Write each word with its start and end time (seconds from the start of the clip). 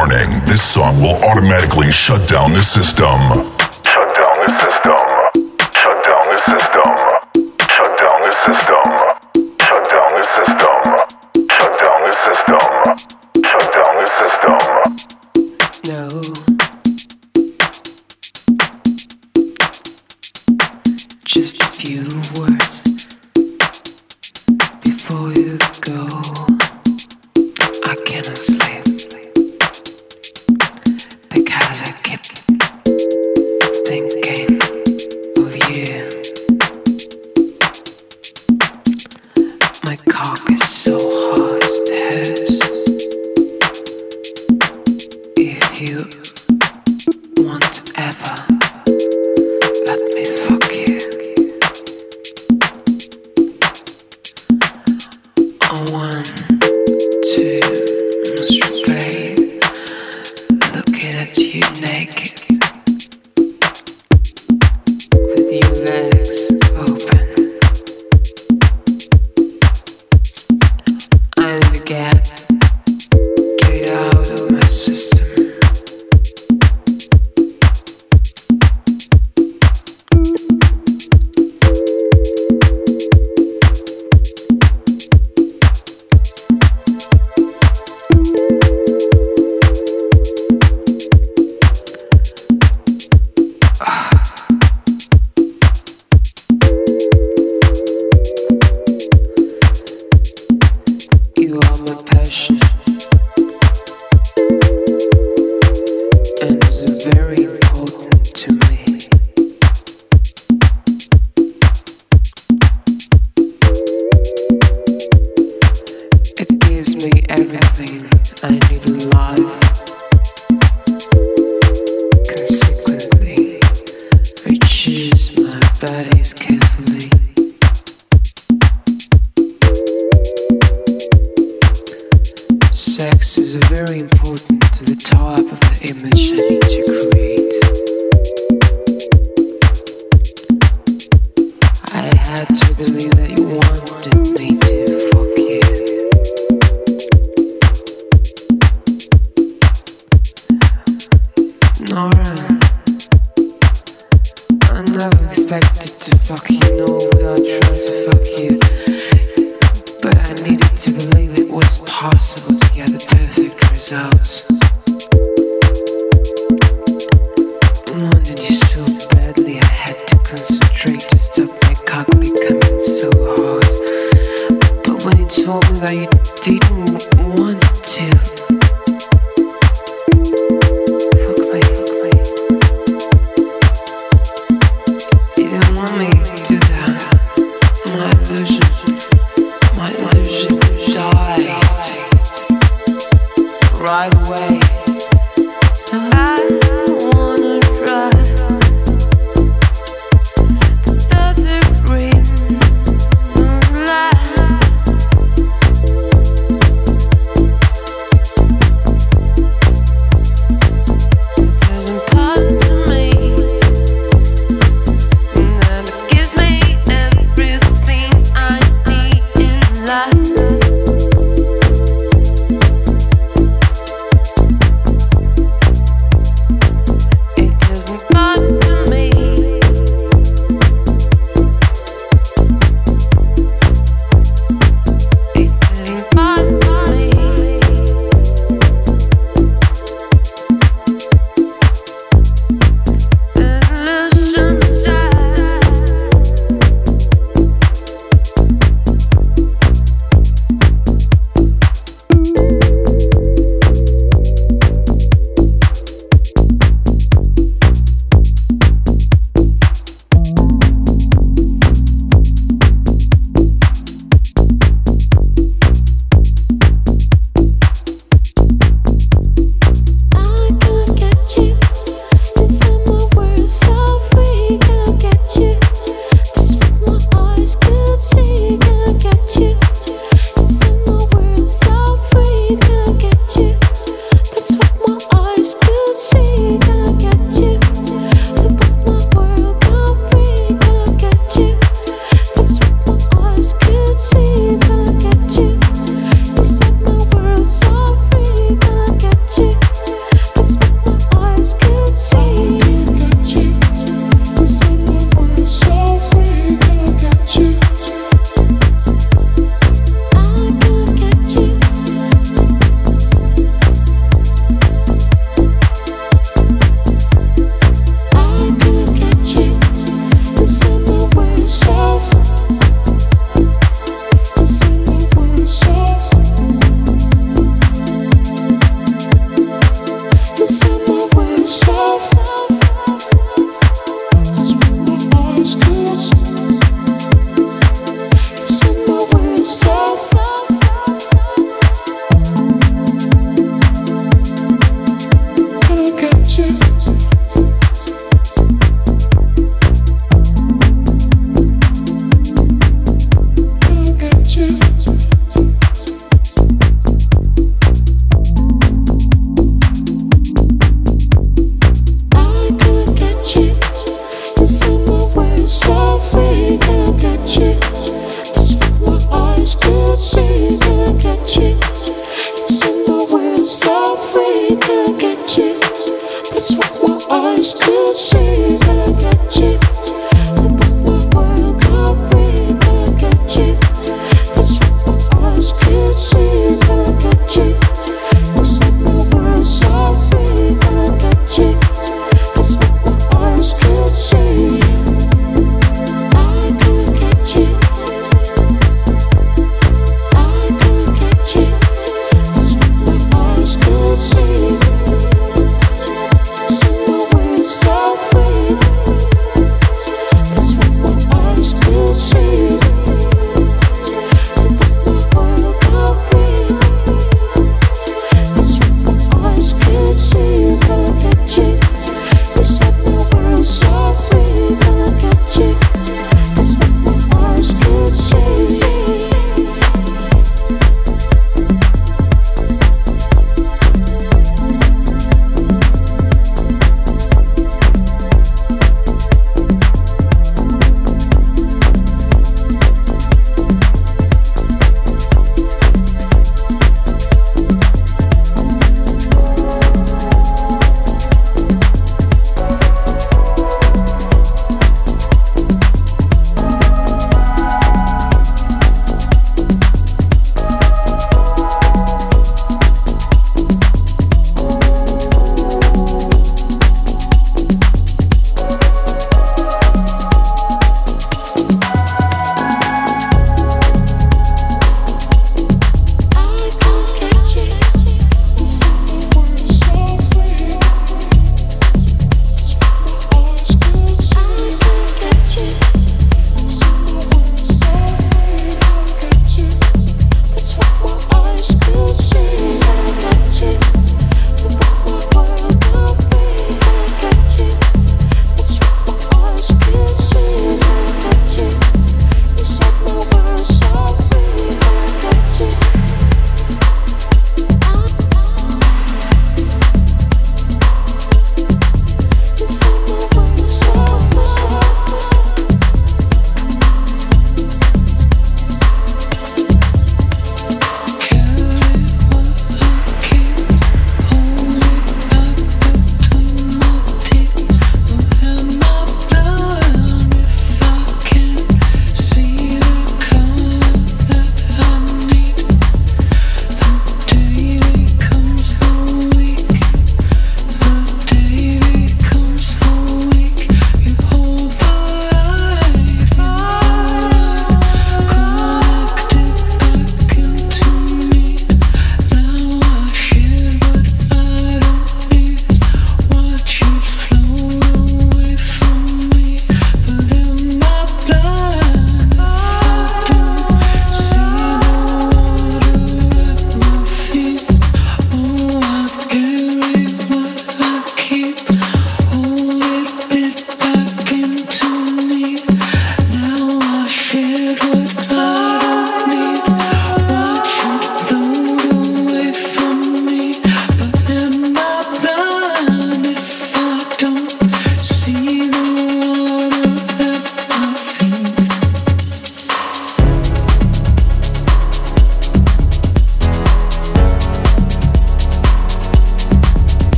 Warning 0.00 0.32
this 0.46 0.62
song 0.62 0.96
will 0.96 1.16
automatically 1.28 1.90
shut 1.90 2.26
down 2.26 2.52
the 2.52 2.62
system. 2.62 3.49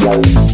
Thank 0.00 0.47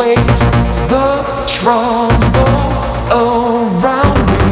Away 0.00 0.14
the 0.88 1.08
troubles 1.46 2.80
around 3.12 4.18
me. 4.30 4.50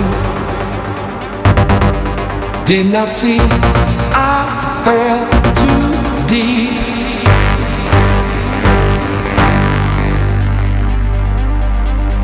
Did 2.67 2.87
not 2.93 3.11
see 3.11 3.39
I 3.41 4.83
fell 4.85 5.25
too 5.55 6.27
deep. 6.29 6.79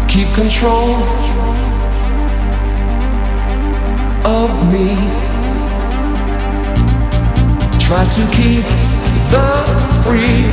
keep 0.06 0.28
control 0.34 0.94
of 4.26 4.50
me. 4.70 4.88
Try 7.80 8.04
to 8.04 8.22
keep 8.36 8.66
the 9.32 9.48
frequency. 10.04 10.43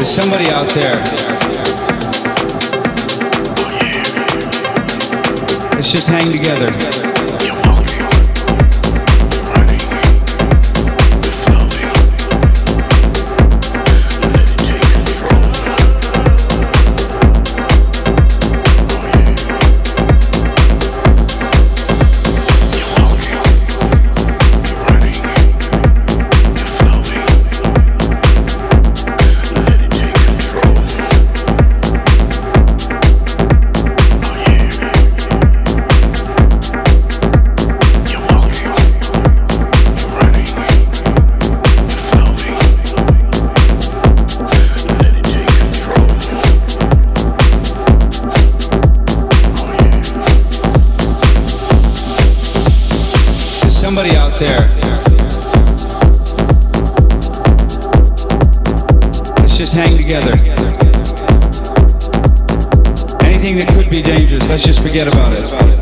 There's 0.00 0.12
somebody 0.12 0.46
out 0.46 0.66
there. 0.70 0.96
Let's 5.74 5.92
just 5.92 6.08
hang 6.08 6.32
together. 6.32 6.99
dangerous. 64.02 64.48
Let's 64.48 64.64
just 64.64 64.80
forget 64.82 65.06
about 65.08 65.32
it. 65.32 65.79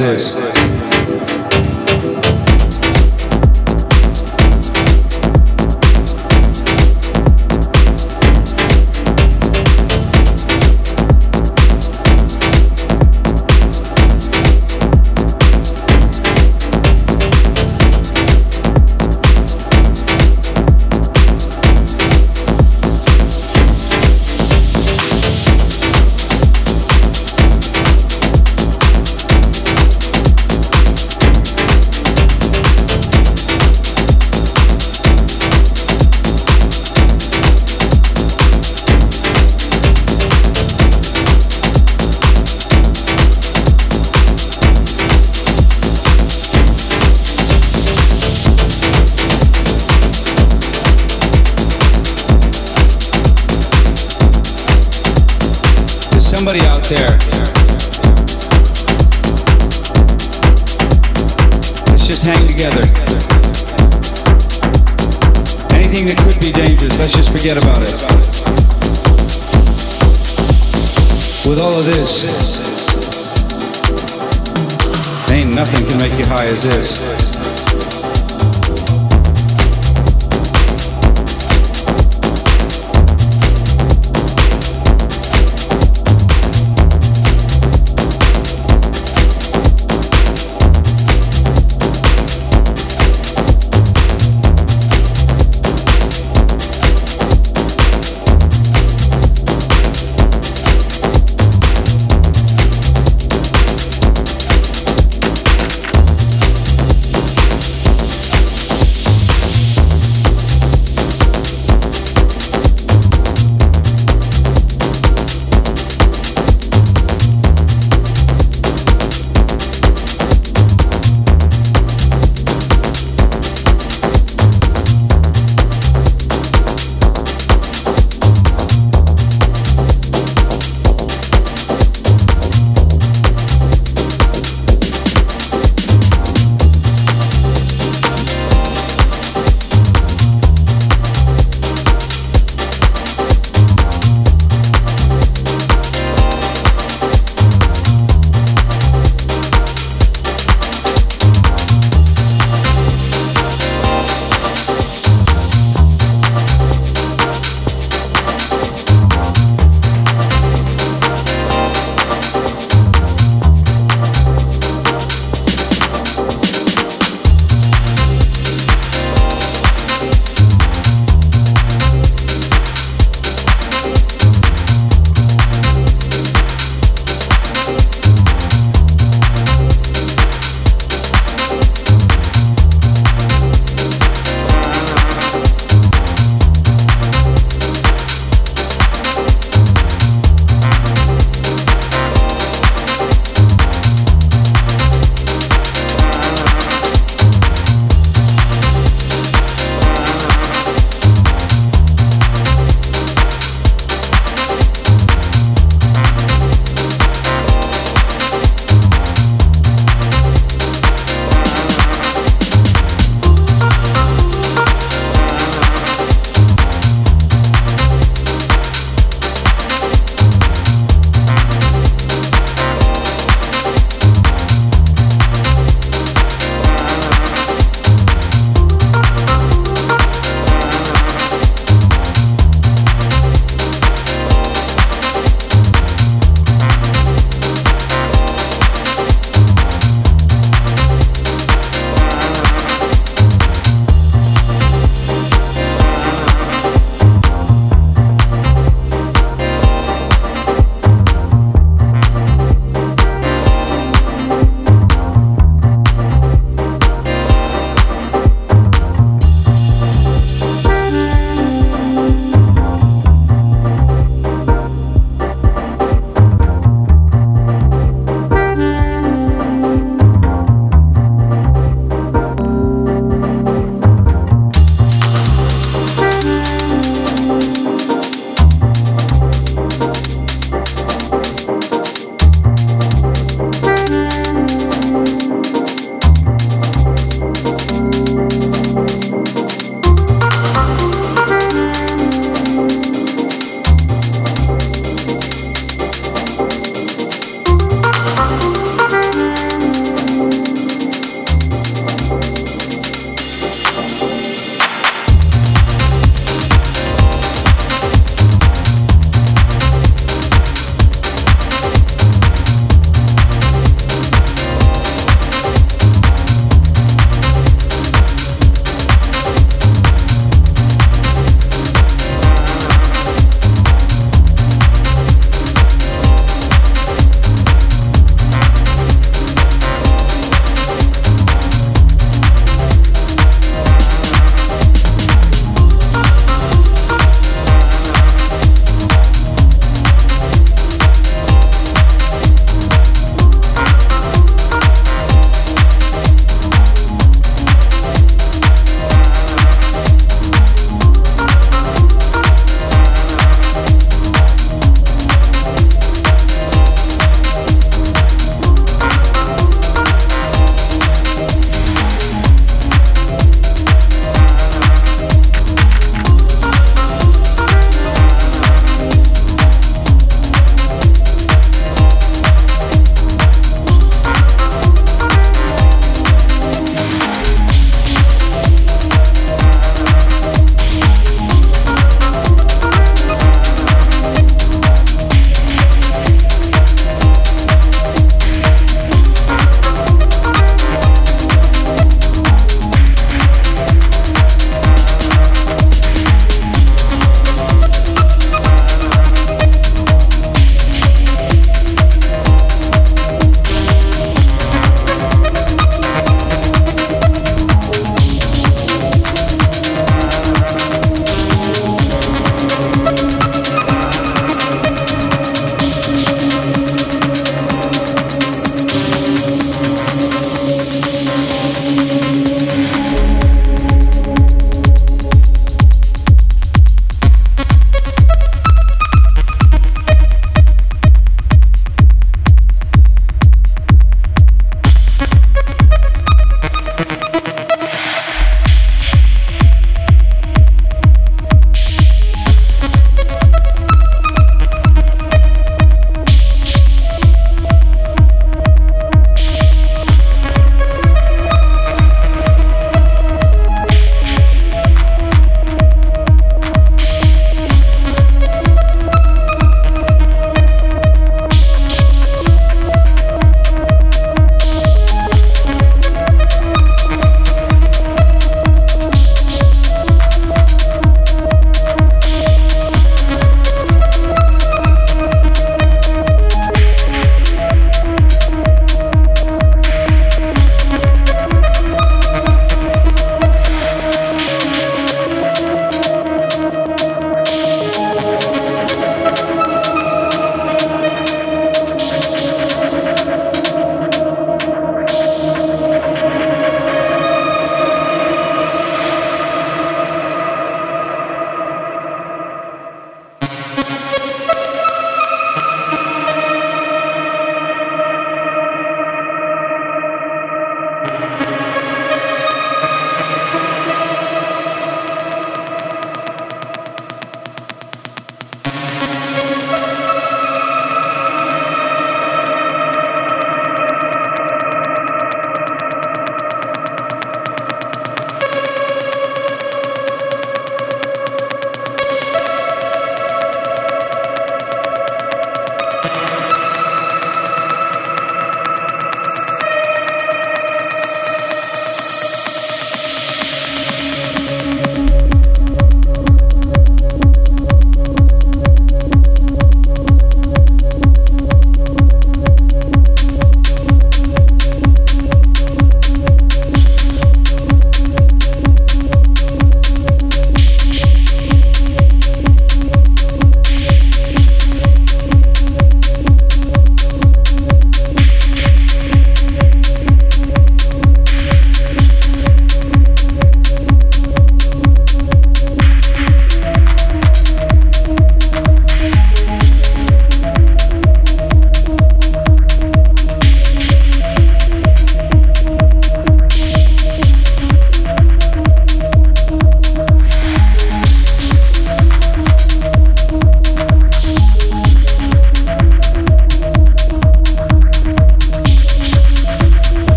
As 0.00 0.34
this. 0.34 0.43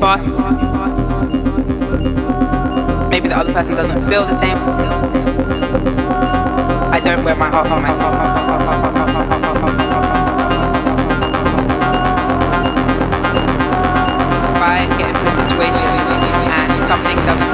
Fast. 0.00 0.22
Maybe 3.10 3.28
the 3.28 3.36
other 3.36 3.52
person 3.52 3.74
doesn't 3.74 4.08
feel 4.08 4.24
the 4.24 4.38
same. 4.38 4.56
I 6.92 7.00
don't 7.02 7.24
wear 7.24 7.34
my 7.34 7.48
heart 7.50 7.66
on 7.68 7.82
myself. 7.82 8.14
If 14.54 14.62
I 14.62 14.86
get 14.98 15.08
into 15.08 15.24
a 15.26 15.34
situation 15.48 15.88
and 16.46 16.88
something 16.88 17.16
doesn't 17.26 17.47